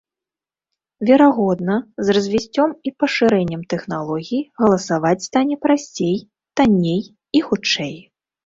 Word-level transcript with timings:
Верагодна, 1.09 1.75
з 2.07 2.15
развіццём 2.17 2.69
і 2.89 2.93
пашырэннем 3.03 3.61
тэхналогій 3.75 4.41
галасаваць 4.63 5.15
стане 5.29 5.55
прасцей, 5.67 6.17
танней 6.61 7.03
і 7.39 7.47
хутчэй. 7.51 7.95